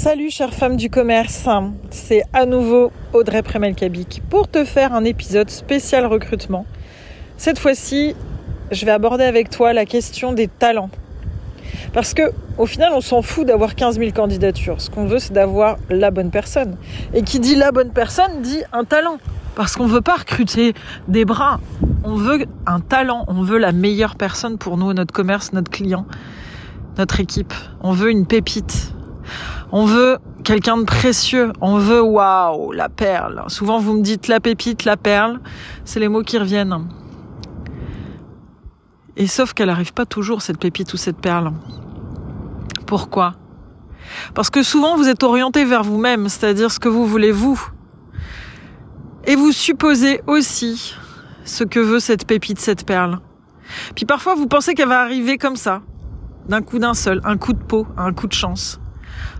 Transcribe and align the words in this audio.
Salut 0.00 0.30
chère 0.30 0.54
femme 0.54 0.76
du 0.76 0.90
commerce, 0.90 1.48
c'est 1.90 2.22
à 2.32 2.46
nouveau 2.46 2.92
Audrey 3.12 3.42
Premelkabik 3.42 4.22
pour 4.30 4.46
te 4.48 4.64
faire 4.64 4.94
un 4.94 5.02
épisode 5.02 5.50
spécial 5.50 6.06
recrutement. 6.06 6.66
Cette 7.36 7.58
fois-ci, 7.58 8.14
je 8.70 8.86
vais 8.86 8.92
aborder 8.92 9.24
avec 9.24 9.50
toi 9.50 9.72
la 9.72 9.86
question 9.86 10.32
des 10.32 10.46
talents. 10.46 10.90
Parce 11.92 12.14
que 12.14 12.30
au 12.58 12.66
final, 12.66 12.92
on 12.94 13.00
s'en 13.00 13.22
fout 13.22 13.44
d'avoir 13.44 13.74
15 13.74 13.98
000 13.98 14.12
candidatures. 14.12 14.80
Ce 14.80 14.88
qu'on 14.88 15.06
veut, 15.06 15.18
c'est 15.18 15.32
d'avoir 15.32 15.78
la 15.90 16.12
bonne 16.12 16.30
personne. 16.30 16.76
Et 17.12 17.22
qui 17.22 17.40
dit 17.40 17.56
la 17.56 17.72
bonne 17.72 17.90
personne 17.90 18.40
dit 18.40 18.62
un 18.72 18.84
talent. 18.84 19.18
Parce 19.56 19.74
qu'on 19.74 19.88
ne 19.88 19.92
veut 19.92 20.00
pas 20.00 20.18
recruter 20.18 20.74
des 21.08 21.24
bras. 21.24 21.58
On 22.04 22.14
veut 22.14 22.46
un 22.66 22.78
talent. 22.78 23.24
On 23.26 23.42
veut 23.42 23.58
la 23.58 23.72
meilleure 23.72 24.14
personne 24.14 24.58
pour 24.58 24.76
nous, 24.76 24.92
notre 24.92 25.12
commerce, 25.12 25.52
notre 25.52 25.72
client, 25.72 26.06
notre 26.98 27.18
équipe. 27.18 27.52
On 27.80 27.90
veut 27.90 28.12
une 28.12 28.26
pépite. 28.26 28.92
On 29.70 29.84
veut 29.84 30.18
quelqu'un 30.44 30.78
de 30.78 30.84
précieux. 30.84 31.52
On 31.60 31.78
veut, 31.78 32.00
waouh, 32.00 32.72
la 32.72 32.88
perle. 32.88 33.44
Souvent, 33.48 33.78
vous 33.78 33.94
me 33.94 34.02
dites 34.02 34.28
la 34.28 34.40
pépite, 34.40 34.84
la 34.84 34.96
perle. 34.96 35.40
C'est 35.84 36.00
les 36.00 36.08
mots 36.08 36.22
qui 36.22 36.38
reviennent. 36.38 36.88
Et 39.16 39.26
sauf 39.26 39.52
qu'elle 39.52 39.66
n'arrive 39.66 39.92
pas 39.92 40.06
toujours, 40.06 40.42
cette 40.42 40.58
pépite 40.58 40.94
ou 40.94 40.96
cette 40.96 41.18
perle. 41.18 41.52
Pourquoi? 42.86 43.34
Parce 44.34 44.48
que 44.48 44.62
souvent, 44.62 44.96
vous 44.96 45.08
êtes 45.08 45.22
orienté 45.22 45.64
vers 45.64 45.82
vous-même, 45.82 46.28
c'est-à-dire 46.28 46.70
ce 46.70 46.78
que 46.78 46.88
vous 46.88 47.04
voulez 47.04 47.32
vous. 47.32 47.60
Et 49.26 49.36
vous 49.36 49.52
supposez 49.52 50.22
aussi 50.26 50.94
ce 51.44 51.64
que 51.64 51.80
veut 51.80 52.00
cette 52.00 52.26
pépite, 52.26 52.60
cette 52.60 52.86
perle. 52.86 53.18
Puis 53.94 54.06
parfois, 54.06 54.34
vous 54.34 54.46
pensez 54.46 54.74
qu'elle 54.74 54.88
va 54.88 55.00
arriver 55.00 55.36
comme 55.36 55.56
ça, 55.56 55.82
d'un 56.48 56.62
coup 56.62 56.78
d'un 56.78 56.94
seul, 56.94 57.20
un 57.24 57.36
coup 57.36 57.52
de 57.52 57.62
peau, 57.62 57.86
un 57.98 58.14
coup 58.14 58.28
de 58.28 58.32
chance. 58.32 58.80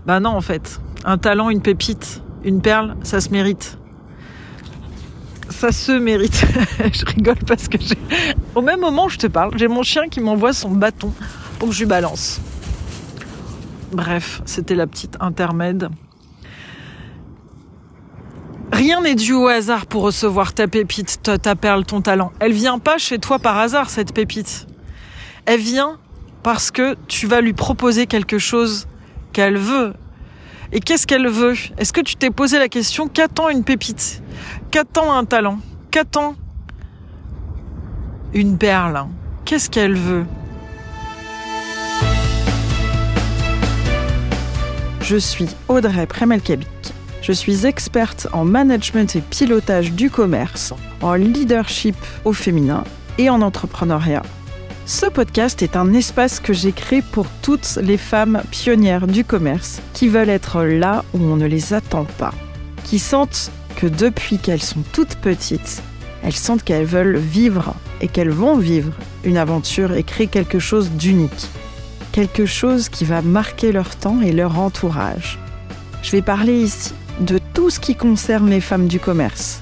Ben 0.05 0.19
non, 0.19 0.31
en 0.31 0.41
fait. 0.41 0.79
Un 1.05 1.17
talent, 1.17 1.49
une 1.49 1.61
pépite, 1.61 2.21
une 2.43 2.61
perle, 2.61 2.95
ça 3.03 3.21
se 3.21 3.29
mérite. 3.29 3.77
Ça 5.49 5.71
se 5.71 5.91
mérite. 5.91 6.45
je 6.93 7.05
rigole 7.05 7.39
parce 7.47 7.67
que 7.67 7.77
j'ai... 7.79 7.97
Au 8.55 8.61
même 8.61 8.79
moment 8.79 9.05
où 9.05 9.09
je 9.09 9.17
te 9.17 9.27
parle, 9.27 9.57
j'ai 9.57 9.67
mon 9.67 9.83
chien 9.83 10.07
qui 10.09 10.19
m'envoie 10.19 10.53
son 10.53 10.71
bâton 10.71 11.13
pour 11.57 11.69
que 11.69 11.75
je 11.75 11.79
lui 11.79 11.87
balance. 11.87 12.39
Bref, 13.91 14.41
c'était 14.45 14.75
la 14.75 14.87
petite 14.87 15.17
intermède. 15.19 15.89
Rien 18.71 19.01
n'est 19.01 19.15
dû 19.15 19.33
au 19.33 19.47
hasard 19.47 19.87
pour 19.87 20.03
recevoir 20.03 20.53
ta 20.53 20.67
pépite, 20.67 21.21
ta, 21.23 21.37
ta 21.37 21.55
perle, 21.55 21.85
ton 21.85 22.01
talent. 22.01 22.31
Elle 22.39 22.53
vient 22.53 22.79
pas 22.79 22.97
chez 22.97 23.17
toi 23.17 23.39
par 23.39 23.57
hasard, 23.57 23.89
cette 23.89 24.13
pépite. 24.13 24.67
Elle 25.45 25.59
vient 25.59 25.97
parce 26.43 26.71
que 26.71 26.95
tu 27.07 27.27
vas 27.27 27.41
lui 27.41 27.53
proposer 27.53 28.05
quelque 28.05 28.37
chose 28.37 28.87
qu'elle 29.33 29.57
veut. 29.57 29.93
Et 30.71 30.79
qu'est-ce 30.79 31.07
qu'elle 31.07 31.27
veut? 31.27 31.55
Est-ce 31.77 31.93
que 31.93 32.01
tu 32.01 32.15
t'es 32.15 32.29
posé 32.29 32.59
la 32.59 32.67
question 32.67 33.07
qu'attend 33.07 33.49
une 33.49 33.63
pépite 33.63 34.21
Qu'attend 34.71 35.13
un 35.13 35.25
talent? 35.25 35.59
Qu'attend 35.91 36.35
une 38.33 38.57
perle? 38.57 39.05
Qu'est-ce 39.45 39.69
qu'elle 39.69 39.95
veut? 39.95 40.25
Je 45.01 45.17
suis 45.17 45.47
Audrey 45.67 46.05
Premelkabik. 46.05 46.67
Je 47.23 47.31
suis 47.31 47.65
experte 47.65 48.27
en 48.31 48.45
management 48.45 49.15
et 49.15 49.21
pilotage 49.21 49.91
du 49.91 50.11
commerce, 50.11 50.73
en 51.01 51.13
leadership 51.13 51.95
au 52.25 52.33
féminin 52.33 52.83
et 53.17 53.29
en 53.29 53.41
entrepreneuriat. 53.41 54.21
Ce 54.89 55.05
podcast 55.05 55.61
est 55.61 55.75
un 55.75 55.93
espace 55.93 56.39
que 56.39 56.51
j'ai 56.51 56.71
créé 56.71 57.03
pour 57.03 57.27
toutes 57.43 57.77
les 57.79 57.95
femmes 57.95 58.41
pionnières 58.49 59.05
du 59.05 59.23
commerce 59.23 59.83
qui 59.93 60.07
veulent 60.07 60.29
être 60.29 60.63
là 60.63 61.05
où 61.13 61.19
on 61.21 61.35
ne 61.35 61.45
les 61.45 61.75
attend 61.75 62.05
pas, 62.17 62.33
qui 62.85 62.97
sentent 62.97 63.51
que 63.75 63.85
depuis 63.85 64.39
qu'elles 64.39 64.63
sont 64.63 64.81
toutes 64.91 65.17
petites, 65.17 65.83
elles 66.23 66.33
sentent 66.33 66.63
qu'elles 66.63 66.87
veulent 66.87 67.17
vivre 67.17 67.75
et 68.01 68.07
qu'elles 68.07 68.31
vont 68.31 68.57
vivre 68.57 68.91
une 69.23 69.37
aventure 69.37 69.93
et 69.93 70.01
créer 70.01 70.25
quelque 70.25 70.57
chose 70.57 70.89
d'unique, 70.89 71.49
quelque 72.11 72.47
chose 72.47 72.89
qui 72.89 73.05
va 73.05 73.21
marquer 73.21 73.71
leur 73.71 73.95
temps 73.95 74.21
et 74.21 74.31
leur 74.31 74.57
entourage. 74.57 75.37
Je 76.01 76.09
vais 76.13 76.23
parler 76.23 76.63
ici 76.63 76.93
de 77.19 77.39
tout 77.53 77.69
ce 77.69 77.79
qui 77.79 77.93
concerne 77.93 78.49
les 78.49 78.59
femmes 78.59 78.87
du 78.87 78.99
commerce, 78.99 79.59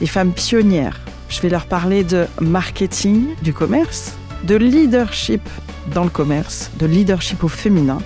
les 0.00 0.06
femmes 0.06 0.32
pionnières. 0.32 0.98
Je 1.28 1.42
vais 1.42 1.50
leur 1.50 1.66
parler 1.66 2.04
de 2.04 2.26
marketing 2.40 3.26
du 3.42 3.52
commerce, 3.52 4.14
de 4.44 4.56
leadership 4.56 5.42
dans 5.94 6.04
le 6.04 6.10
commerce, 6.10 6.70
de 6.78 6.86
leadership 6.86 7.44
au 7.44 7.48
féminin, 7.48 7.98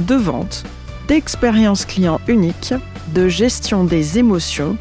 de 0.00 0.14
vente, 0.14 0.64
d'expérience 1.08 1.84
client 1.84 2.20
unique, 2.28 2.74
de 3.14 3.28
gestion 3.28 3.84
des 3.84 4.18
émotions, 4.18 4.76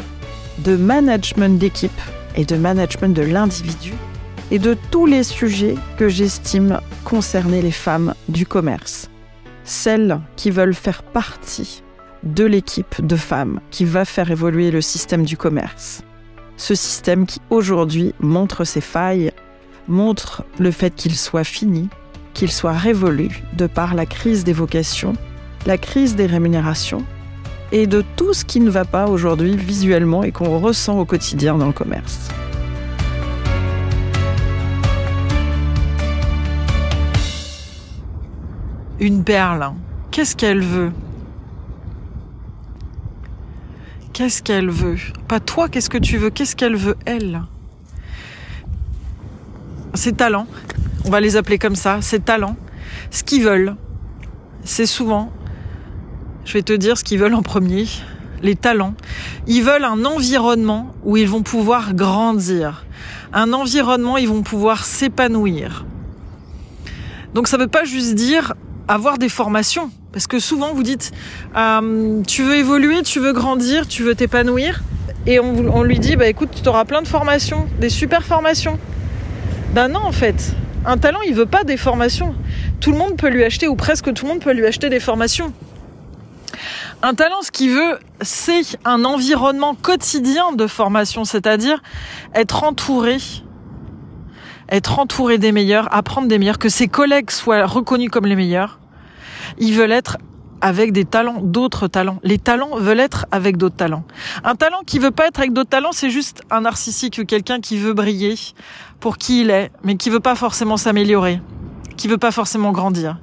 de 0.59 0.75
management 0.75 1.57
d'équipe 1.57 1.91
et 2.35 2.45
de 2.45 2.55
management 2.55 3.15
de 3.15 3.23
l'individu, 3.23 3.93
et 4.51 4.59
de 4.59 4.77
tous 4.91 5.05
les 5.05 5.23
sujets 5.23 5.75
que 5.97 6.09
j'estime 6.09 6.79
concerner 7.03 7.61
les 7.61 7.71
femmes 7.71 8.13
du 8.29 8.45
commerce. 8.45 9.09
Celles 9.63 10.19
qui 10.35 10.51
veulent 10.51 10.73
faire 10.73 11.03
partie 11.03 11.83
de 12.23 12.45
l'équipe 12.45 13.05
de 13.05 13.15
femmes 13.15 13.59
qui 13.71 13.85
va 13.85 14.05
faire 14.05 14.29
évoluer 14.29 14.71
le 14.71 14.81
système 14.81 15.23
du 15.23 15.37
commerce. 15.37 16.03
Ce 16.57 16.75
système 16.75 17.25
qui 17.25 17.39
aujourd'hui 17.49 18.13
montre 18.19 18.63
ses 18.63 18.81
failles 18.81 19.31
montre 19.87 20.43
le 20.59 20.71
fait 20.71 20.95
qu'il 20.95 21.15
soit 21.15 21.43
fini, 21.43 21.89
qu'il 22.33 22.51
soit 22.51 22.73
révolu 22.73 23.43
de 23.53 23.67
par 23.67 23.93
la 23.93 24.05
crise 24.05 24.43
des 24.43 24.53
vocations, 24.53 25.13
la 25.65 25.77
crise 25.77 26.15
des 26.15 26.25
rémunérations 26.25 27.03
et 27.71 27.87
de 27.87 28.03
tout 28.15 28.33
ce 28.33 28.43
qui 28.45 28.59
ne 28.59 28.69
va 28.69 28.85
pas 28.85 29.07
aujourd'hui 29.07 29.55
visuellement 29.55 30.23
et 30.23 30.31
qu'on 30.31 30.59
ressent 30.59 30.99
au 30.99 31.05
quotidien 31.05 31.57
dans 31.57 31.67
le 31.67 31.73
commerce. 31.73 32.29
Une 38.99 39.23
perle, 39.23 39.71
qu'est-ce 40.11 40.35
qu'elle 40.35 40.61
veut? 40.61 40.91
Qu'est-ce 44.13 44.43
qu'elle 44.43 44.69
veut? 44.69 44.97
Pas 45.27 45.39
toi, 45.39 45.69
qu'est-ce 45.69 45.89
que 45.89 45.97
tu 45.97 46.17
veux? 46.17 46.29
Qu'est-ce 46.29 46.55
qu'elle 46.55 46.75
veut, 46.75 46.97
elle? 47.05 47.41
Ces 49.93 50.13
talents, 50.13 50.47
on 51.05 51.09
va 51.09 51.19
les 51.19 51.35
appeler 51.35 51.57
comme 51.57 51.75
ça, 51.75 52.01
ces 52.01 52.19
talents, 52.19 52.55
ce 53.09 53.23
qu'ils 53.23 53.43
veulent, 53.43 53.75
c'est 54.63 54.85
souvent, 54.85 55.31
je 56.45 56.53
vais 56.53 56.61
te 56.61 56.73
dire 56.73 56.97
ce 56.97 57.03
qu'ils 57.03 57.19
veulent 57.19 57.33
en 57.33 57.41
premier, 57.41 57.87
les 58.41 58.55
talents. 58.55 58.93
Ils 59.47 59.63
veulent 59.63 59.83
un 59.83 60.05
environnement 60.05 60.93
où 61.03 61.17
ils 61.17 61.27
vont 61.27 61.43
pouvoir 61.43 61.93
grandir, 61.93 62.85
un 63.33 63.53
environnement 63.53 64.13
où 64.13 64.17
ils 64.17 64.27
vont 64.27 64.43
pouvoir 64.43 64.85
s'épanouir. 64.85 65.85
Donc 67.33 67.47
ça 67.47 67.57
ne 67.57 67.63
veut 67.63 67.69
pas 67.69 67.83
juste 67.83 68.15
dire 68.15 68.53
avoir 68.87 69.17
des 69.17 69.29
formations, 69.29 69.89
parce 70.11 70.27
que 70.27 70.39
souvent 70.39 70.73
vous 70.73 70.83
dites, 70.83 71.11
euh, 71.55 72.21
tu 72.27 72.43
veux 72.43 72.55
évoluer, 72.55 73.03
tu 73.03 73.19
veux 73.19 73.33
grandir, 73.33 73.87
tu 73.87 74.03
veux 74.03 74.15
t'épanouir, 74.15 74.81
et 75.25 75.39
on, 75.39 75.75
on 75.75 75.83
lui 75.83 75.99
dit, 75.99 76.15
bah 76.15 76.27
écoute, 76.27 76.49
tu 76.61 76.67
auras 76.67 76.85
plein 76.85 77.01
de 77.01 77.07
formations, 77.07 77.67
des 77.79 77.89
super 77.89 78.23
formations. 78.23 78.79
Ben 79.73 79.87
non, 79.87 80.01
en 80.01 80.11
fait. 80.11 80.53
Un 80.85 80.97
talent, 80.97 81.21
il 81.25 81.33
veut 81.33 81.45
pas 81.45 81.63
des 81.63 81.77
formations. 81.77 82.35
Tout 82.81 82.91
le 82.91 82.97
monde 82.97 83.15
peut 83.15 83.29
lui 83.29 83.43
acheter, 83.43 83.69
ou 83.69 83.75
presque 83.75 84.13
tout 84.13 84.25
le 84.25 84.33
monde 84.33 84.41
peut 84.41 84.51
lui 84.51 84.65
acheter 84.65 84.89
des 84.89 84.99
formations. 84.99 85.53
Un 87.01 87.13
talent, 87.13 87.41
ce 87.41 87.51
qu'il 87.51 87.69
veut, 87.69 87.99
c'est 88.21 88.63
un 88.83 89.05
environnement 89.05 89.73
quotidien 89.75 90.51
de 90.51 90.67
formation, 90.67 91.23
c'est-à-dire 91.23 91.81
être 92.35 92.65
entouré, 92.65 93.17
être 94.69 94.99
entouré 94.99 95.37
des 95.37 95.53
meilleurs, 95.53 95.87
apprendre 95.95 96.27
des 96.27 96.37
meilleurs, 96.37 96.59
que 96.59 96.69
ses 96.69 96.89
collègues 96.89 97.31
soient 97.31 97.65
reconnus 97.65 98.09
comme 98.09 98.25
les 98.25 98.35
meilleurs. 98.35 98.79
Ils 99.57 99.73
veulent 99.73 99.93
être 99.93 100.17
avec 100.61 100.91
des 100.91 101.05
talents, 101.05 101.39
d'autres 101.41 101.87
talents. 101.87 102.19
Les 102.23 102.37
talents 102.37 102.77
veulent 102.77 102.99
être 102.99 103.25
avec 103.31 103.57
d'autres 103.57 103.77
talents. 103.77 104.03
Un 104.43 104.55
talent 104.55 104.81
qui 104.85 104.99
veut 104.99 105.11
pas 105.11 105.27
être 105.27 105.39
avec 105.39 105.53
d'autres 105.53 105.69
talents, 105.69 105.91
c'est 105.91 106.11
juste 106.11 106.43
un 106.51 106.61
narcissique 106.61 107.25
quelqu'un 107.25 107.59
qui 107.59 107.77
veut 107.77 107.93
briller 107.93 108.35
pour 109.01 109.17
qui 109.17 109.41
il 109.41 109.49
est, 109.49 109.71
mais 109.83 109.97
qui 109.97 110.09
veut 110.09 110.21
pas 110.21 110.35
forcément 110.35 110.77
s'améliorer, 110.77 111.41
qui 111.97 112.07
veut 112.07 112.19
pas 112.19 112.31
forcément 112.31 112.71
grandir. 112.71 113.19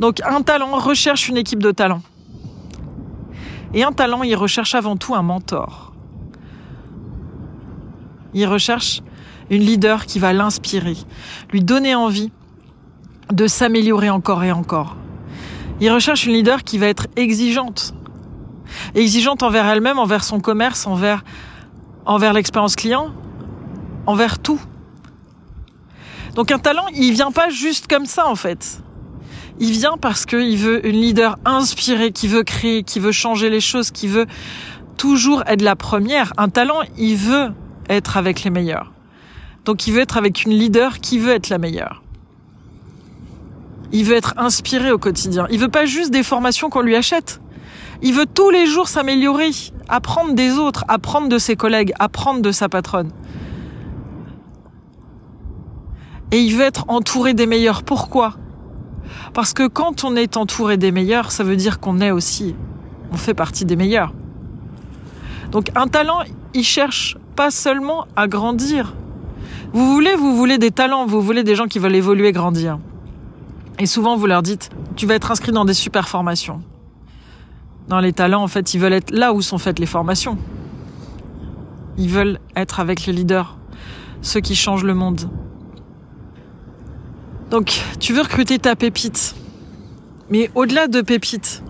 Donc 0.00 0.20
un 0.24 0.42
talent 0.42 0.76
recherche 0.78 1.28
une 1.28 1.36
équipe 1.36 1.62
de 1.62 1.70
talents. 1.70 2.02
Et 3.74 3.84
un 3.84 3.92
talent, 3.92 4.22
il 4.22 4.34
recherche 4.34 4.74
avant 4.74 4.96
tout 4.96 5.14
un 5.14 5.22
mentor. 5.22 5.92
Il 8.32 8.46
recherche 8.46 9.02
une 9.50 9.62
leader 9.62 10.06
qui 10.06 10.18
va 10.18 10.32
l'inspirer, 10.32 10.96
lui 11.52 11.62
donner 11.62 11.94
envie 11.94 12.32
de 13.30 13.46
s'améliorer 13.46 14.08
encore 14.08 14.42
et 14.42 14.52
encore. 14.52 14.96
Il 15.80 15.92
recherche 15.92 16.24
une 16.24 16.32
leader 16.32 16.64
qui 16.64 16.78
va 16.78 16.86
être 16.86 17.06
exigeante. 17.16 17.94
Exigeante 18.94 19.42
envers 19.42 19.66
elle-même, 19.66 19.98
envers 19.98 20.24
son 20.24 20.40
commerce, 20.40 20.86
envers, 20.86 21.24
envers 22.06 22.32
l'expérience 22.32 22.74
client, 22.74 23.10
envers 24.06 24.38
tout. 24.38 24.60
Donc 26.38 26.52
un 26.52 26.60
talent, 26.60 26.84
il 26.94 27.14
vient 27.14 27.32
pas 27.32 27.50
juste 27.50 27.88
comme 27.88 28.06
ça 28.06 28.28
en 28.28 28.36
fait. 28.36 28.80
Il 29.58 29.72
vient 29.72 29.96
parce 30.00 30.24
qu'il 30.24 30.56
veut 30.56 30.86
une 30.86 31.00
leader 31.00 31.36
inspirée, 31.44 32.12
qui 32.12 32.28
veut 32.28 32.44
créer, 32.44 32.84
qui 32.84 33.00
veut 33.00 33.10
changer 33.10 33.50
les 33.50 33.60
choses, 33.60 33.90
qui 33.90 34.06
veut 34.06 34.26
toujours 34.96 35.42
être 35.48 35.62
la 35.62 35.74
première. 35.74 36.32
Un 36.36 36.48
talent, 36.48 36.82
il 36.96 37.16
veut 37.16 37.48
être 37.88 38.16
avec 38.16 38.44
les 38.44 38.50
meilleurs. 38.50 38.92
Donc 39.64 39.88
il 39.88 39.94
veut 39.94 40.00
être 40.00 40.16
avec 40.16 40.44
une 40.44 40.52
leader 40.52 41.00
qui 41.00 41.18
veut 41.18 41.32
être 41.32 41.48
la 41.48 41.58
meilleure. 41.58 42.04
Il 43.90 44.04
veut 44.04 44.14
être 44.14 44.34
inspiré 44.36 44.92
au 44.92 44.98
quotidien. 44.98 45.48
Il 45.50 45.58
veut 45.58 45.66
pas 45.66 45.86
juste 45.86 46.12
des 46.12 46.22
formations 46.22 46.70
qu'on 46.70 46.82
lui 46.82 46.94
achète. 46.94 47.40
Il 48.00 48.14
veut 48.14 48.26
tous 48.32 48.50
les 48.50 48.66
jours 48.66 48.86
s'améliorer, 48.86 49.50
apprendre 49.88 50.34
des 50.34 50.52
autres, 50.52 50.84
apprendre 50.86 51.28
de 51.28 51.38
ses 51.38 51.56
collègues, 51.56 51.92
apprendre 51.98 52.42
de 52.42 52.52
sa 52.52 52.68
patronne. 52.68 53.10
Et 56.30 56.40
il 56.40 56.54
veut 56.54 56.64
être 56.64 56.84
entouré 56.88 57.34
des 57.34 57.46
meilleurs. 57.46 57.82
Pourquoi? 57.82 58.34
Parce 59.32 59.52
que 59.52 59.66
quand 59.66 60.04
on 60.04 60.16
est 60.16 60.36
entouré 60.36 60.76
des 60.76 60.92
meilleurs, 60.92 61.30
ça 61.30 61.44
veut 61.44 61.56
dire 61.56 61.80
qu'on 61.80 62.00
est 62.00 62.10
aussi, 62.10 62.54
on 63.12 63.16
fait 63.16 63.34
partie 63.34 63.64
des 63.64 63.76
meilleurs. 63.76 64.12
Donc 65.50 65.70
un 65.74 65.86
talent, 65.86 66.20
il 66.54 66.64
cherche 66.64 67.16
pas 67.36 67.50
seulement 67.50 68.06
à 68.16 68.28
grandir. 68.28 68.94
Vous 69.72 69.92
voulez, 69.92 70.14
vous 70.16 70.36
voulez 70.36 70.58
des 70.58 70.70
talents, 70.70 71.06
vous 71.06 71.20
voulez 71.20 71.44
des 71.44 71.54
gens 71.54 71.66
qui 71.66 71.78
veulent 71.78 71.94
évoluer, 71.94 72.32
grandir. 72.32 72.78
Et 73.78 73.86
souvent, 73.86 74.16
vous 74.16 74.26
leur 74.26 74.42
dites, 74.42 74.70
tu 74.96 75.06
vas 75.06 75.14
être 75.14 75.30
inscrit 75.30 75.52
dans 75.52 75.64
des 75.64 75.74
super 75.74 76.08
formations. 76.08 76.62
Dans 77.86 78.00
les 78.00 78.12
talents, 78.12 78.42
en 78.42 78.48
fait, 78.48 78.74
ils 78.74 78.80
veulent 78.80 78.92
être 78.92 79.10
là 79.10 79.32
où 79.32 79.40
sont 79.40 79.58
faites 79.58 79.78
les 79.78 79.86
formations. 79.86 80.36
Ils 81.96 82.08
veulent 82.08 82.38
être 82.56 82.80
avec 82.80 83.06
les 83.06 83.12
leaders, 83.12 83.56
ceux 84.20 84.40
qui 84.40 84.54
changent 84.54 84.84
le 84.84 84.94
monde. 84.94 85.30
Donc, 87.50 87.80
tu 87.98 88.12
veux 88.12 88.22
recruter 88.22 88.58
ta 88.58 88.76
pépite. 88.76 89.34
Mais 90.30 90.50
au-delà 90.54 90.86
de 90.86 91.00
pépite, 91.00 91.62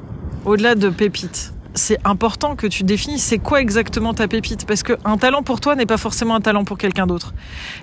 au-delà 0.45 0.75
de 0.75 0.89
pépite, 0.89 1.53
c'est 1.75 1.99
important 2.05 2.57
que 2.57 2.67
tu 2.67 2.83
définisses 2.83 3.23
c'est 3.23 3.39
quoi 3.39 3.61
exactement 3.61 4.13
ta 4.13 4.27
pépite. 4.27 4.67
Parce 4.67 4.83
qu'un 4.83 5.17
talent 5.19 5.43
pour 5.43 5.61
toi 5.61 5.77
n'est 5.77 5.87
pas 5.87 5.97
forcément 5.97 6.35
un 6.35 6.41
talent 6.41 6.65
pour 6.65 6.79
quelqu'un 6.79 7.07
d'autre. 7.07 7.33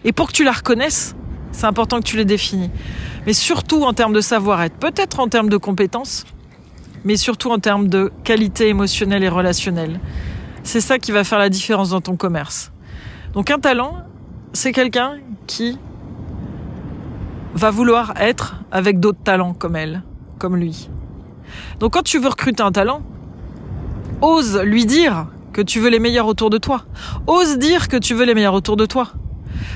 Et 0.04 0.12
pour 0.12 0.28
que 0.28 0.34
tu 0.34 0.44
la 0.44 0.52
reconnaisses, 0.52 1.16
c'est 1.54 1.66
important 1.66 2.00
que 2.00 2.06
tu 2.06 2.18
les 2.18 2.26
définis. 2.26 2.70
Mais 3.26 3.34
surtout 3.34 3.84
en 3.84 3.94
termes 3.94 4.14
de 4.14 4.22
savoir-être, 4.22 4.76
peut-être 4.76 5.22
en 5.22 5.30
termes 5.30 5.50
de 5.50 5.58
compétences, 5.58 6.26
mais 7.06 7.16
surtout 7.16 7.52
en 7.52 7.60
termes 7.60 7.88
de 7.88 8.12
qualité 8.26 8.68
émotionnelle 8.68 9.24
et 9.24 9.30
relationnelle. 9.30 10.02
C'est 10.64 10.82
ça 10.82 11.00
qui 11.00 11.14
va 11.14 11.24
faire 11.24 11.40
la 11.40 11.50
différence 11.50 11.92
dans 11.92 12.02
ton 12.02 12.18
commerce. 12.18 12.72
Donc 13.34 13.52
un 13.52 13.60
talent, 13.60 14.00
c'est 14.52 14.74
quelqu'un 14.74 15.20
qui 15.48 15.78
va 17.56 17.72
vouloir 17.72 18.14
être 18.18 18.58
avec 18.72 19.00
d'autres 19.00 19.24
talents 19.24 19.54
comme 19.54 19.76
elle, 19.76 20.04
comme 20.38 20.56
lui. 20.56 20.90
Donc 21.80 21.94
quand 21.94 22.04
tu 22.04 22.20
veux 22.20 22.28
recruter 22.28 22.62
un 22.62 22.72
talent, 22.72 23.02
ose 24.22 24.60
lui 24.64 24.86
dire 24.86 25.28
que 25.54 25.62
tu 25.62 25.80
veux 25.80 25.90
les 25.90 26.00
meilleurs 26.00 26.28
autour 26.28 26.50
de 26.50 26.58
toi. 26.58 26.84
Ose 27.28 27.58
dire 27.58 27.88
que 27.88 27.98
tu 27.98 28.14
veux 28.14 28.26
les 28.26 28.36
meilleurs 28.36 28.54
autour 28.54 28.76
de 28.76 28.86
toi. 28.86 29.08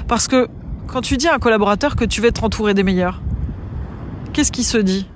Parce 0.07 0.27
que 0.27 0.49
quand 0.87 1.01
tu 1.01 1.15
dis 1.15 1.27
à 1.27 1.35
un 1.35 1.39
collaborateur 1.39 1.95
que 1.95 2.03
tu 2.03 2.19
veux 2.19 2.27
être 2.27 2.43
entouré 2.43 2.73
des 2.73 2.83
meilleurs, 2.83 3.21
qu'est-ce 4.33 4.51
qu'il 4.51 4.65
se 4.65 4.77
dit? 4.77 5.07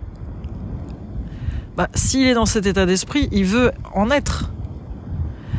Bah, 1.75 1.89
S'il 1.93 2.27
est 2.27 2.33
dans 2.33 2.45
cet 2.45 2.65
état 2.65 2.85
d'esprit, 2.85 3.27
il 3.33 3.43
veut 3.43 3.71
en 3.93 4.09
être. 4.09 4.51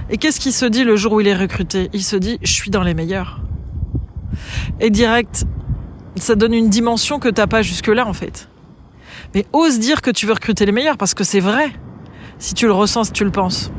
Et 0.08 0.16
qu'est-ce 0.16 0.40
qu'il 0.40 0.52
se 0.52 0.64
dit 0.64 0.84
le 0.84 0.96
jour 0.96 1.12
où 1.12 1.20
il 1.20 1.28
est 1.28 1.34
recruté? 1.34 1.90
Il 1.92 2.02
se 2.02 2.16
dit, 2.16 2.38
je 2.42 2.52
suis 2.52 2.70
dans 2.70 2.82
les 2.82 2.94
meilleurs. 2.94 3.40
Et 4.80 4.90
direct, 4.90 5.44
ça 6.20 6.34
donne 6.34 6.54
une 6.54 6.68
dimension 6.68 7.18
que 7.18 7.28
t'as 7.28 7.46
pas 7.46 7.62
jusque-là 7.62 8.06
en 8.06 8.12
fait. 8.12 8.48
Mais 9.34 9.46
ose 9.52 9.78
dire 9.78 10.00
que 10.02 10.10
tu 10.10 10.26
veux 10.26 10.32
recruter 10.32 10.64
les 10.66 10.72
meilleurs 10.72 10.96
parce 10.96 11.14
que 11.14 11.24
c'est 11.24 11.40
vrai. 11.40 11.72
Si 12.38 12.54
tu 12.54 12.66
le 12.66 12.72
ressens, 12.72 13.04
si 13.04 13.12
tu 13.12 13.24
le 13.24 13.30
penses. 13.30 13.70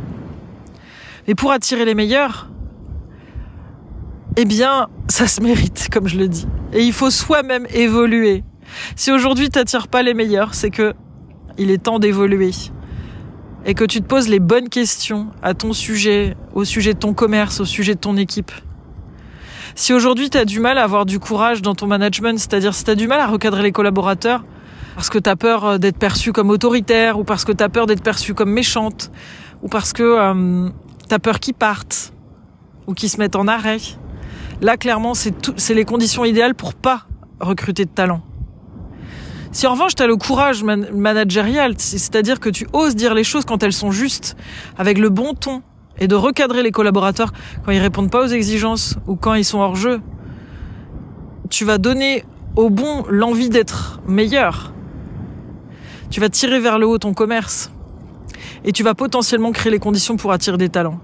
Mais 1.27 1.35
pour 1.35 1.51
attirer 1.51 1.85
les 1.85 1.95
meilleurs, 1.95 2.49
eh 4.37 4.45
bien, 4.45 4.87
ça 5.07 5.27
se 5.27 5.41
mérite, 5.41 5.89
comme 5.93 6.07
je 6.07 6.17
le 6.17 6.27
dis. 6.27 6.47
Et 6.73 6.83
il 6.83 6.93
faut 6.93 7.09
soi-même 7.09 7.67
évoluer. 7.73 8.43
Si 8.95 9.11
aujourd'hui 9.11 9.49
t'attires 9.49 9.87
pas 9.87 10.03
les 10.03 10.13
meilleurs, 10.13 10.53
c'est 10.53 10.69
que 10.69 10.93
il 11.57 11.71
est 11.71 11.83
temps 11.83 11.99
d'évoluer. 11.99 12.51
Et 13.65 13.73
que 13.73 13.85
tu 13.85 14.01
te 14.01 14.05
poses 14.05 14.27
les 14.27 14.39
bonnes 14.39 14.69
questions 14.69 15.27
à 15.41 15.53
ton 15.53 15.73
sujet, 15.73 16.35
au 16.53 16.65
sujet 16.65 16.93
de 16.93 16.99
ton 16.99 17.13
commerce, 17.13 17.61
au 17.61 17.65
sujet 17.65 17.95
de 17.95 17.99
ton 17.99 18.17
équipe. 18.17 18.51
Si 19.77 19.93
aujourd'hui 19.93 20.29
tu 20.29 20.37
as 20.37 20.45
du 20.45 20.61
mal 20.61 20.77
à 20.77 20.83
avoir 20.83 21.05
du 21.05 21.19
courage 21.19 21.61
dans 21.61 21.75
ton 21.75 21.85
management, 21.85 22.39
c'est-à-dire 22.39 22.73
si 22.73 22.85
tu 22.85 22.91
as 22.91 22.95
du 22.95 23.07
mal 23.07 23.19
à 23.19 23.27
recadrer 23.27 23.61
les 23.61 23.73
collaborateurs, 23.73 24.45
parce 24.95 25.09
que 25.09 25.19
tu 25.19 25.29
as 25.29 25.35
peur 25.35 25.65
euh, 25.65 25.77
d'être 25.77 25.97
perçu 25.97 26.31
comme 26.31 26.49
autoritaire, 26.49 27.19
ou 27.19 27.25
parce 27.25 27.43
que 27.43 27.51
tu 27.51 27.61
as 27.61 27.67
peur 27.67 27.85
d'être 27.85 28.01
perçu 28.01 28.33
comme 28.33 28.49
méchante, 28.49 29.11
ou 29.61 29.67
parce 29.67 29.91
que 29.91 30.03
euh, 30.03 30.69
tu 31.09 31.13
as 31.13 31.19
peur 31.19 31.41
qu'ils 31.41 31.55
partent, 31.55 32.13
ou 32.87 32.93
qu'ils 32.93 33.09
se 33.09 33.17
mettent 33.17 33.35
en 33.35 33.49
arrêt, 33.49 33.79
là 34.61 34.77
clairement 34.77 35.13
c'est 35.13 35.73
les 35.73 35.83
conditions 35.83 36.23
idéales 36.23 36.55
pour 36.55 36.73
pas 36.73 37.01
recruter 37.41 37.83
de 37.83 37.89
talent. 37.89 38.21
Si 39.51 39.67
en 39.67 39.73
revanche 39.73 39.95
tu 39.95 40.03
as 40.03 40.07
le 40.07 40.15
courage 40.15 40.63
managérial, 40.63 41.73
c'est-à-dire 41.77 42.39
que 42.39 42.49
tu 42.49 42.65
oses 42.71 42.95
dire 42.95 43.13
les 43.13 43.25
choses 43.25 43.43
quand 43.43 43.61
elles 43.61 43.73
sont 43.73 43.91
justes, 43.91 44.37
avec 44.77 44.97
le 44.97 45.09
bon 45.09 45.33
ton, 45.33 45.63
et 45.99 46.07
de 46.07 46.15
recadrer 46.15 46.63
les 46.63 46.71
collaborateurs 46.71 47.31
quand 47.63 47.71
ils 47.71 47.79
répondent 47.79 48.11
pas 48.11 48.23
aux 48.23 48.29
exigences 48.29 48.95
ou 49.07 49.15
quand 49.15 49.33
ils 49.33 49.45
sont 49.45 49.59
hors 49.59 49.75
jeu. 49.75 50.01
Tu 51.49 51.65
vas 51.65 51.77
donner 51.77 52.23
au 52.55 52.69
bon 52.69 53.05
l'envie 53.09 53.49
d'être 53.49 54.01
meilleur. 54.07 54.73
Tu 56.09 56.19
vas 56.19 56.29
tirer 56.29 56.59
vers 56.59 56.79
le 56.79 56.87
haut 56.87 56.97
ton 56.97 57.13
commerce 57.13 57.71
et 58.63 58.71
tu 58.71 58.83
vas 58.83 58.93
potentiellement 58.93 59.51
créer 59.51 59.71
les 59.71 59.79
conditions 59.79 60.17
pour 60.17 60.31
attirer 60.31 60.57
des 60.57 60.69
talents. 60.69 60.99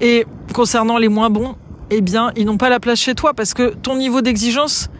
Et 0.00 0.26
concernant 0.54 0.98
les 0.98 1.08
moins 1.08 1.30
bons, 1.30 1.56
eh 1.90 2.00
bien, 2.00 2.32
ils 2.36 2.44
n'ont 2.44 2.56
pas 2.56 2.68
la 2.68 2.80
place 2.80 2.98
chez 2.98 3.14
toi 3.14 3.34
parce 3.34 3.54
que 3.54 3.74
ton 3.74 3.96
niveau 3.96 4.20
d'exigence 4.20 4.90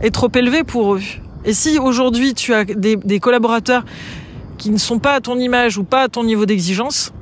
est 0.00 0.10
trop 0.10 0.30
élevé 0.34 0.64
pour 0.64 0.94
eux. 0.94 1.02
Et 1.44 1.52
si 1.52 1.78
aujourd'hui 1.78 2.34
tu 2.34 2.54
as 2.54 2.64
des, 2.64 2.96
des, 2.96 3.20
collaborateurs 3.20 3.84
qui 4.56 4.70
ne 4.70 4.78
sont 4.78 4.98
pas 4.98 5.14
à 5.14 5.20
ton 5.20 5.38
image 5.38 5.78
ou 5.78 5.84
pas 5.84 6.02
à 6.02 6.08
ton 6.08 6.24
niveau 6.24 6.46
d'exigence, 6.46 7.12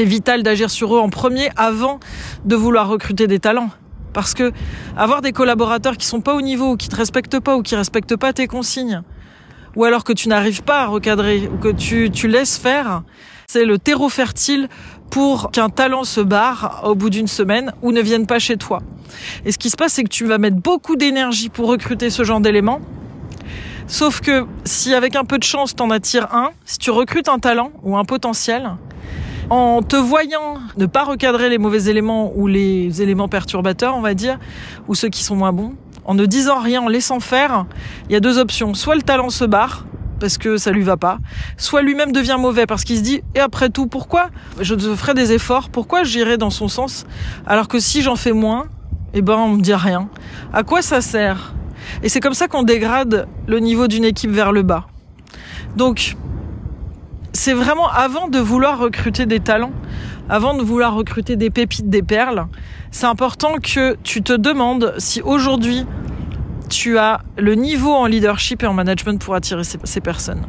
c'est 0.00 0.06
vital 0.06 0.42
d'agir 0.42 0.70
sur 0.70 0.96
eux 0.96 0.98
en 0.98 1.10
premier 1.10 1.50
avant 1.56 2.00
de 2.46 2.56
vouloir 2.56 2.88
recruter 2.88 3.26
des 3.26 3.38
talents. 3.38 3.68
Parce 4.14 4.32
que 4.32 4.50
avoir 4.96 5.20
des 5.20 5.32
collaborateurs 5.32 5.98
qui 5.98 6.06
sont 6.06 6.22
pas 6.22 6.34
au 6.34 6.40
niveau, 6.40 6.70
ou 6.70 6.76
qui 6.78 6.88
te 6.88 6.96
respectent 6.96 7.38
pas, 7.38 7.54
ou 7.54 7.60
qui 7.60 7.76
respectent 7.76 8.16
pas 8.16 8.32
tes 8.32 8.46
consignes, 8.46 9.02
ou 9.76 9.84
alors 9.84 10.02
que 10.02 10.14
tu 10.14 10.30
n'arrives 10.30 10.62
pas 10.62 10.84
à 10.84 10.86
recadrer, 10.86 11.50
ou 11.52 11.58
que 11.58 11.68
tu, 11.68 12.10
tu 12.10 12.28
laisses 12.28 12.56
faire, 12.56 13.02
c'est 13.46 13.66
le 13.66 13.78
terreau 13.78 14.08
fertile 14.08 14.70
pour 15.10 15.50
qu'un 15.50 15.68
talent 15.68 16.04
se 16.04 16.22
barre 16.22 16.80
au 16.84 16.94
bout 16.94 17.10
d'une 17.10 17.28
semaine 17.28 17.70
ou 17.82 17.92
ne 17.92 18.00
vienne 18.00 18.26
pas 18.26 18.38
chez 18.38 18.56
toi. 18.56 18.80
Et 19.44 19.52
ce 19.52 19.58
qui 19.58 19.68
se 19.68 19.76
passe, 19.76 19.92
c'est 19.92 20.04
que 20.04 20.08
tu 20.08 20.24
vas 20.24 20.38
mettre 20.38 20.56
beaucoup 20.56 20.96
d'énergie 20.96 21.50
pour 21.50 21.68
recruter 21.68 22.08
ce 22.08 22.24
genre 22.24 22.40
d'éléments. 22.40 22.80
Sauf 23.86 24.22
que 24.22 24.46
si 24.64 24.94
avec 24.94 25.14
un 25.14 25.26
peu 25.26 25.36
de 25.36 25.44
chance 25.44 25.76
t'en 25.76 25.90
attires 25.90 26.34
un, 26.34 26.52
si 26.64 26.78
tu 26.78 26.90
recrutes 26.90 27.28
un 27.28 27.38
talent 27.38 27.70
ou 27.82 27.98
un 27.98 28.06
potentiel, 28.06 28.70
en 29.50 29.82
te 29.82 29.96
voyant 29.96 30.58
ne 30.76 30.86
pas 30.86 31.04
recadrer 31.04 31.50
les 31.50 31.58
mauvais 31.58 31.90
éléments 31.90 32.32
ou 32.36 32.46
les 32.46 33.02
éléments 33.02 33.28
perturbateurs, 33.28 33.96
on 33.96 34.00
va 34.00 34.14
dire, 34.14 34.38
ou 34.88 34.94
ceux 34.94 35.08
qui 35.08 35.24
sont 35.24 35.36
moins 35.36 35.52
bons, 35.52 35.74
en 36.04 36.14
ne 36.14 36.24
disant 36.24 36.60
rien, 36.60 36.82
en 36.82 36.88
laissant 36.88 37.20
faire, 37.20 37.66
il 38.08 38.12
y 38.12 38.16
a 38.16 38.20
deux 38.20 38.38
options. 38.38 38.74
Soit 38.74 38.94
le 38.94 39.02
talent 39.02 39.28
se 39.28 39.44
barre, 39.44 39.84
parce 40.20 40.38
que 40.38 40.56
ça 40.56 40.70
lui 40.70 40.82
va 40.82 40.96
pas, 40.96 41.18
soit 41.56 41.82
lui-même 41.82 42.12
devient 42.12 42.36
mauvais 42.38 42.66
parce 42.66 42.84
qu'il 42.84 42.98
se 42.98 43.02
dit 43.02 43.22
et 43.34 43.40
après 43.40 43.70
tout 43.70 43.86
pourquoi? 43.86 44.28
Je 44.60 44.76
ferai 44.76 45.14
des 45.14 45.32
efforts, 45.32 45.70
pourquoi 45.70 46.04
j'irai 46.04 46.36
dans 46.36 46.50
son 46.50 46.68
sens? 46.68 47.06
Alors 47.46 47.68
que 47.68 47.80
si 47.80 48.02
j'en 48.02 48.16
fais 48.16 48.32
moins, 48.32 48.66
eh 49.14 49.22
ben 49.22 49.34
on 49.34 49.56
me 49.56 49.62
dit 49.62 49.74
rien. 49.74 50.08
À 50.52 50.62
quoi 50.62 50.82
ça 50.82 51.00
sert? 51.00 51.54
Et 52.02 52.08
c'est 52.08 52.20
comme 52.20 52.34
ça 52.34 52.48
qu'on 52.48 52.62
dégrade 52.62 53.26
le 53.46 53.58
niveau 53.58 53.88
d'une 53.88 54.04
équipe 54.04 54.30
vers 54.30 54.52
le 54.52 54.62
bas. 54.62 54.86
Donc 55.74 56.16
c'est 57.40 57.54
vraiment 57.54 57.88
avant 57.88 58.28
de 58.28 58.38
vouloir 58.38 58.78
recruter 58.78 59.24
des 59.24 59.40
talents, 59.40 59.72
avant 60.28 60.52
de 60.52 60.62
vouloir 60.62 60.94
recruter 60.94 61.36
des 61.36 61.48
pépites, 61.48 61.88
des 61.88 62.02
perles, 62.02 62.46
c'est 62.90 63.06
important 63.06 63.54
que 63.54 63.96
tu 64.02 64.22
te 64.22 64.34
demandes 64.34 64.92
si 64.98 65.22
aujourd'hui 65.22 65.86
tu 66.68 66.98
as 66.98 67.22
le 67.38 67.54
niveau 67.54 67.94
en 67.94 68.04
leadership 68.04 68.62
et 68.62 68.66
en 68.66 68.74
management 68.74 69.18
pour 69.18 69.34
attirer 69.34 69.62
ces, 69.64 70.00
personnes. 70.02 70.42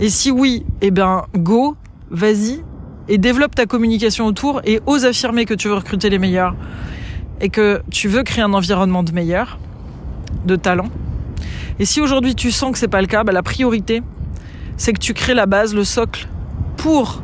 Et 0.00 0.08
si 0.08 0.32
oui, 0.32 0.66
eh 0.80 0.90
bien, 0.90 1.22
go, 1.36 1.76
vas-y, 2.10 2.64
et 3.06 3.18
développe 3.18 3.54
ta 3.54 3.66
communication 3.66 4.26
autour 4.26 4.62
et 4.64 4.80
ose 4.86 5.04
affirmer 5.04 5.44
que 5.44 5.54
tu 5.54 5.68
veux 5.68 5.74
recruter 5.74 6.10
les 6.10 6.18
meilleurs 6.18 6.56
et 7.40 7.48
que 7.48 7.80
tu 7.92 8.08
veux 8.08 8.24
créer 8.24 8.42
un 8.42 8.54
environnement 8.54 9.04
de 9.04 9.12
meilleurs, 9.12 9.56
de 10.44 10.56
talents. 10.56 10.90
Et 11.78 11.84
si 11.84 12.00
aujourd'hui 12.00 12.34
tu 12.34 12.50
sens 12.50 12.72
que 12.72 12.78
c'est 12.78 12.88
pas 12.88 13.00
le 13.00 13.06
cas, 13.06 13.22
bah, 13.22 13.30
la 13.30 13.44
priorité, 13.44 14.02
c'est 14.80 14.94
que 14.94 14.98
tu 14.98 15.12
crées 15.12 15.34
la 15.34 15.44
base, 15.44 15.74
le 15.74 15.84
socle 15.84 16.26
pour 16.78 17.22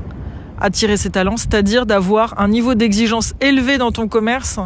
attirer 0.61 0.99
ces 0.99 1.09
talents, 1.09 1.39
c'est-à-dire 1.39 1.87
d'avoir 1.87 2.39
un 2.39 2.49
niveau 2.49 2.75
d'exigence 2.75 3.33
élevé 3.41 3.79
dans 3.79 3.93
ton 3.93 4.09
commerce 4.09 4.61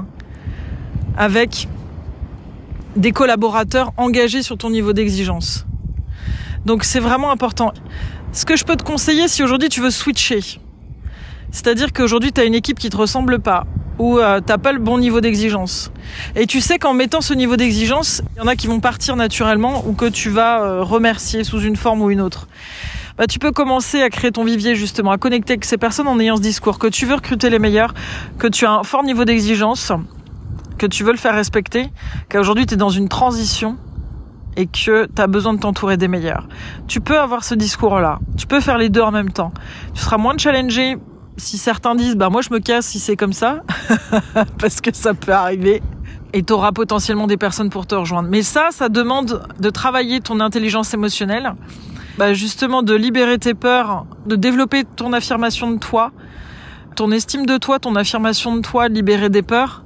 avec 1.17 1.69
des 2.97 3.13
collaborateurs 3.13 3.93
engagés 3.97 4.43
sur 4.43 4.59
ton 4.59 4.71
niveau 4.71 4.93
d'exigence. 4.93 5.67
Donc 6.67 6.83
c'est 6.83 6.99
vraiment 6.99 7.31
important. 7.31 7.73
Ce 8.33 8.45
que 8.45 8.57
je 8.57 8.65
peux 8.65 8.75
te 8.75 8.83
conseiller 8.83 9.29
si 9.29 9.45
aujourd'hui 9.45 9.69
tu 9.69 9.81
veux 9.81 9.93
switcher, 9.93 10.41
c'est-à-dire 11.53 11.93
qu'aujourd'hui 11.93 12.33
tu 12.33 12.41
as 12.41 12.45
une 12.45 12.57
équipe 12.57 12.81
qui 12.81 12.91
te 12.91 12.97
ressemble 12.97 13.39
pas 13.39 13.67
ou 14.01 14.19
euh, 14.19 14.41
t'as 14.41 14.57
pas 14.57 14.73
le 14.73 14.79
bon 14.79 14.97
niveau 14.97 15.21
d'exigence. 15.21 15.93
Et 16.35 16.47
tu 16.47 16.63
sais 16.63 16.79
qu'en 16.79 16.95
mettant 16.95 17.21
ce 17.21 17.35
niveau 17.35 17.57
d'exigence, 17.57 18.23
il 18.35 18.39
y 18.39 18.41
en 18.41 18.47
a 18.47 18.57
qui 18.57 18.67
vont 18.67 18.81
partir 18.81 19.15
naturellement 19.15 19.87
ou 19.87 19.93
que 19.93 20.07
tu 20.07 20.31
vas 20.31 20.63
euh, 20.63 20.83
remercier 20.83 21.45
sous 21.45 21.61
une 21.61 21.77
forme 21.77 22.01
ou 22.01 22.11
une 22.11 22.23
autre. 22.23 22.49
Bah, 23.19 23.27
tu 23.27 23.39
peux 23.39 23.53
commencer 23.53 24.01
à 24.01 24.09
créer 24.09 24.33
ton 24.33 24.43
vivier 24.43 24.75
justement, 24.75 25.11
à 25.11 25.19
connecter 25.19 25.53
avec 25.53 25.67
ces 25.67 25.77
personnes 25.77 26.09
en 26.09 26.19
ayant 26.19 26.37
ce 26.37 26.41
discours 26.41 26.79
que 26.79 26.87
tu 26.87 27.05
veux 27.05 27.17
recruter 27.17 27.51
les 27.51 27.59
meilleurs, 27.59 27.93
que 28.39 28.47
tu 28.47 28.65
as 28.65 28.73
un 28.73 28.85
fort 28.85 29.05
niveau 29.05 29.27
d'exigence, 29.27 29.93
que 30.79 30.87
tu 30.87 31.05
veux 31.05 31.13
le 31.13 31.19
faire 31.19 31.35
respecter, 31.35 31.91
qu'aujourd'hui 32.31 32.65
tu 32.65 32.75
es 32.75 32.77
dans 32.79 32.89
une 32.89 33.11
transition 33.11 33.77
et 34.57 34.65
que 34.65 35.09
tu 35.15 35.23
as 35.23 35.27
besoin 35.27 35.53
de 35.53 35.59
t'entourer 35.59 35.99
des 35.99 36.09
meilleurs. 36.09 36.49
Tu 36.89 37.03
peux 37.03 37.19
avoir 37.19 37.45
ce 37.45 37.55
discours-là. 37.55 38.19
Tu 38.39 38.47
peux 38.47 38.61
faire 38.61 38.79
les 38.79 38.89
deux 38.89 39.03
en 39.03 39.13
même 39.13 39.31
temps. 39.31 39.53
Tu 39.95 40.01
seras 40.01 40.17
moins 40.17 40.39
challengé 40.39 40.97
si 41.41 41.59
certains 41.59 41.95
disent 41.95 42.17
bah 42.17 42.31
moi 42.31 42.43
je 42.43 42.51
me 42.51 42.59
casse 42.59 42.87
si 42.87 43.01
c'est 43.01 43.17
comme 43.17 43.33
ça 43.33 43.63
parce 44.59 44.81
que 44.81 44.91
ça 44.93 45.15
peut 45.15 45.33
arriver 45.33 45.83
et 46.33 46.43
tu 46.43 46.53
auras 46.53 46.73
potentiellement 46.73 47.27
des 47.27 47.37
personnes 47.37 47.71
pour 47.71 47.87
te 47.87 47.95
rejoindre. 47.95 48.29
Mais 48.29 48.43
ça 48.43 48.69
ça 48.71 48.89
demande 48.89 49.43
de 49.59 49.71
travailler 49.71 50.21
ton 50.21 50.41
intelligence 50.41 50.95
émotionnelle 50.95 51.55
bah 52.19 52.35
justement 52.35 52.83
de 52.83 52.95
libérer 52.95 53.39
tes 53.39 53.55
peurs, 53.55 54.05
de 54.27 54.37
développer 54.37 54.85
ton 54.85 55.13
affirmation 55.13 55.71
de 55.71 55.79
toi, 55.79 56.13
ton 56.95 57.11
estime 57.13 57.47
de 57.47 57.57
toi, 57.57 57.79
ton 57.79 57.97
affirmation 57.97 58.57
de 58.57 58.61
toi, 58.61 58.89
libérer 58.89 59.31
des 59.31 59.43
peurs. 59.43 59.85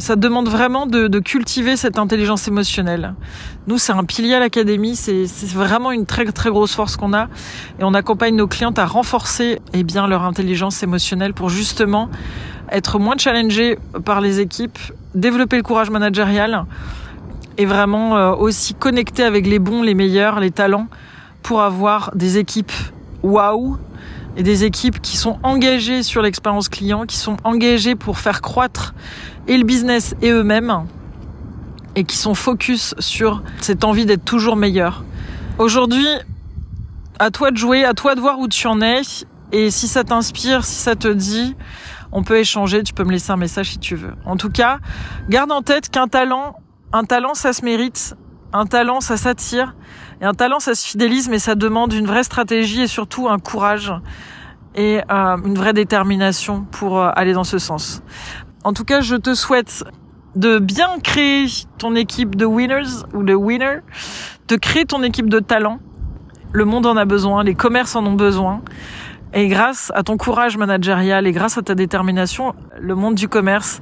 Ça 0.00 0.16
demande 0.16 0.48
vraiment 0.48 0.86
de, 0.86 1.18
cultiver 1.18 1.76
cette 1.76 1.98
intelligence 1.98 2.48
émotionnelle. 2.48 3.14
Nous, 3.66 3.76
c'est 3.76 3.92
un 3.92 4.04
pilier 4.04 4.34
à 4.34 4.40
l'académie, 4.40 4.96
c'est 4.96 5.26
vraiment 5.52 5.92
une 5.92 6.06
très 6.06 6.24
très 6.24 6.48
grosse 6.48 6.74
force 6.74 6.96
qu'on 6.96 7.12
a, 7.12 7.26
et 7.78 7.84
on 7.84 7.92
accompagne 7.92 8.34
nos 8.34 8.46
clients 8.46 8.72
à 8.78 8.86
renforcer 8.86 9.60
eh 9.74 9.82
bien 9.84 10.06
leur 10.06 10.24
intelligence 10.24 10.82
émotionnelle 10.82 11.34
pour 11.34 11.50
justement 11.50 12.08
être 12.72 12.98
moins 12.98 13.18
challengés 13.18 13.78
par 14.06 14.22
les 14.22 14.40
équipes, 14.40 14.78
développer 15.14 15.58
le 15.58 15.62
courage 15.62 15.90
managérial 15.90 16.64
et 17.58 17.66
vraiment 17.66 18.16
euh, 18.16 18.32
aussi 18.32 18.72
connecter 18.72 19.22
avec 19.22 19.46
les 19.46 19.58
bons, 19.58 19.82
les 19.82 19.94
meilleurs, 19.94 20.40
les 20.40 20.50
talents 20.50 20.86
pour 21.42 21.60
avoir 21.60 22.10
des 22.14 22.38
équipes 22.38 22.72
waouh 23.22 23.76
et 24.38 24.42
des 24.42 24.64
équipes 24.64 25.02
qui 25.02 25.18
sont 25.18 25.38
engagées 25.42 26.02
sur 26.02 26.22
l'expérience 26.22 26.70
client, 26.70 27.04
qui 27.04 27.18
sont 27.18 27.36
engagées 27.44 27.96
pour 27.96 28.18
faire 28.18 28.40
croître 28.40 28.94
et 29.46 29.56
le 29.56 29.64
business 29.64 30.14
et 30.22 30.30
eux-mêmes 30.30 30.86
et 31.96 32.04
qui 32.04 32.16
sont 32.16 32.34
focus 32.34 32.94
sur 32.98 33.42
cette 33.60 33.84
envie 33.84 34.06
d'être 34.06 34.24
toujours 34.24 34.56
meilleur. 34.56 35.04
Aujourd'hui, 35.58 36.06
à 37.18 37.30
toi 37.30 37.50
de 37.50 37.56
jouer, 37.56 37.84
à 37.84 37.94
toi 37.94 38.14
de 38.14 38.20
voir 38.20 38.38
où 38.38 38.48
tu 38.48 38.66
en 38.66 38.80
es 38.80 39.02
et 39.52 39.70
si 39.70 39.88
ça 39.88 40.04
t'inspire, 40.04 40.64
si 40.64 40.76
ça 40.76 40.94
te 40.94 41.08
dit, 41.08 41.56
on 42.12 42.22
peut 42.22 42.38
échanger, 42.38 42.82
tu 42.82 42.94
peux 42.94 43.04
me 43.04 43.12
laisser 43.12 43.32
un 43.32 43.36
message 43.36 43.70
si 43.70 43.78
tu 43.78 43.96
veux. 43.96 44.14
En 44.24 44.36
tout 44.36 44.50
cas, 44.50 44.78
garde 45.28 45.50
en 45.52 45.62
tête 45.62 45.90
qu'un 45.90 46.08
talent, 46.08 46.56
un 46.92 47.04
talent 47.04 47.34
ça 47.34 47.52
se 47.52 47.64
mérite, 47.64 48.16
un 48.52 48.66
talent 48.66 49.00
ça 49.00 49.16
s'attire 49.16 49.74
et 50.20 50.24
un 50.24 50.34
talent, 50.34 50.60
ça 50.60 50.74
se 50.74 50.86
fidélise, 50.86 51.28
mais 51.28 51.38
ça 51.38 51.54
demande 51.54 51.92
une 51.92 52.06
vraie 52.06 52.24
stratégie 52.24 52.82
et 52.82 52.86
surtout 52.86 53.28
un 53.28 53.38
courage 53.38 53.92
et 54.74 55.00
euh, 55.10 55.36
une 55.44 55.56
vraie 55.56 55.72
détermination 55.72 56.66
pour 56.70 56.98
euh, 56.98 57.10
aller 57.14 57.32
dans 57.32 57.44
ce 57.44 57.58
sens. 57.58 58.02
En 58.64 58.72
tout 58.72 58.84
cas, 58.84 59.00
je 59.00 59.16
te 59.16 59.34
souhaite 59.34 59.84
de 60.36 60.58
bien 60.58 60.98
créer 61.02 61.46
ton 61.78 61.94
équipe 61.94 62.36
de 62.36 62.44
winners 62.44 63.04
ou 63.14 63.22
de 63.22 63.34
winners, 63.34 63.80
de 64.48 64.56
créer 64.56 64.84
ton 64.84 65.02
équipe 65.02 65.28
de 65.28 65.40
talents. 65.40 65.80
Le 66.52 66.64
monde 66.64 66.86
en 66.86 66.96
a 66.96 67.04
besoin, 67.04 67.42
les 67.44 67.54
commerces 67.54 67.96
en 67.96 68.04
ont 68.06 68.14
besoin. 68.14 68.62
Et 69.32 69.48
grâce 69.48 69.92
à 69.94 70.02
ton 70.02 70.16
courage 70.16 70.56
managérial 70.56 71.26
et 71.26 71.32
grâce 71.32 71.56
à 71.56 71.62
ta 71.62 71.74
détermination, 71.74 72.54
le 72.78 72.94
monde 72.94 73.14
du 73.14 73.28
commerce 73.28 73.80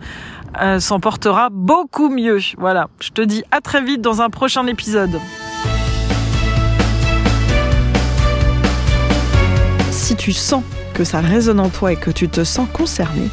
euh, 0.61 0.79
s'en 0.79 1.01
portera 1.01 1.49
beaucoup 1.51 2.11
mieux. 2.11 2.39
Voilà, 2.59 2.89
je 3.01 3.11
te 3.11 3.23
dis 3.23 3.45
à 3.51 3.61
très 3.61 3.83
vite 3.83 4.03
dans 4.03 4.21
un 4.21 4.31
prochain 4.31 4.67
épisode. 4.67 5.19
si 10.09 10.17
tu 10.17 10.33
sens 10.33 10.63
que 10.95 11.05
ça 11.05 11.21
résonne 11.21 11.61
en 11.61 11.69
toi 11.69 11.93
et 11.93 11.97
que 11.97 12.11
tu 12.11 12.31
te 12.31 12.43
sens 12.43 12.67
concerné, 12.73 13.29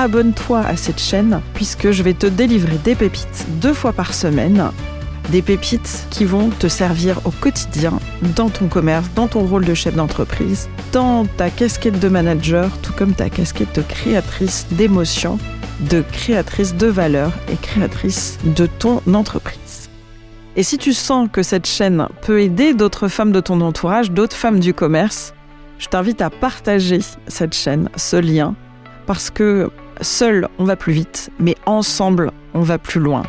abonne-toi 0.00 0.60
à 0.60 0.76
cette 0.76 1.00
chaîne 1.00 1.42
puisque 1.54 1.90
je 1.90 2.02
vais 2.02 2.14
te 2.14 2.26
délivrer 2.26 2.78
des 2.82 2.94
pépites 2.94 3.46
deux 3.60 3.74
fois 3.74 3.92
par 3.92 4.14
semaine. 4.14 4.70
Des 5.28 5.42
pépites 5.42 6.06
qui 6.10 6.24
vont 6.24 6.48
te 6.48 6.68
servir 6.68 7.20
au 7.24 7.30
quotidien 7.30 8.00
dans 8.34 8.48
ton 8.48 8.66
commerce, 8.66 9.06
dans 9.14 9.28
ton 9.28 9.40
rôle 9.40 9.64
de 9.64 9.74
chef 9.74 9.94
d'entreprise, 9.94 10.68
dans 10.92 11.26
ta 11.26 11.50
casquette 11.50 12.00
de 12.00 12.08
manager, 12.08 12.70
tout 12.78 12.94
comme 12.94 13.12
ta 13.12 13.28
casquette 13.28 13.76
de 13.76 13.82
créatrice 13.82 14.66
d'émotions, 14.72 15.38
de 15.90 16.02
créatrice 16.12 16.74
de 16.74 16.86
valeur 16.86 17.32
et 17.52 17.56
créatrice 17.56 18.38
de 18.56 18.66
ton 18.66 19.02
entreprise. 19.12 19.90
Et 20.56 20.62
si 20.62 20.78
tu 20.78 20.94
sens 20.94 21.28
que 21.30 21.42
cette 21.42 21.66
chaîne 21.66 22.08
peut 22.22 22.40
aider 22.40 22.74
d'autres 22.74 23.08
femmes 23.08 23.32
de 23.32 23.40
ton 23.40 23.60
entourage, 23.60 24.10
d'autres 24.10 24.36
femmes 24.36 24.60
du 24.60 24.74
commerce, 24.74 25.34
je 25.78 25.86
t'invite 25.86 26.22
à 26.22 26.30
partager 26.30 27.00
cette 27.28 27.54
chaîne, 27.54 27.88
ce 27.96 28.16
lien, 28.16 28.54
parce 29.06 29.30
que 29.30 29.70
seul 30.02 30.48
on 30.58 30.64
va 30.64 30.76
plus 30.76 30.92
vite, 30.92 31.30
mais 31.38 31.56
ensemble 31.66 32.32
on 32.54 32.60
va 32.60 32.78
plus 32.78 33.00
loin. 33.00 33.22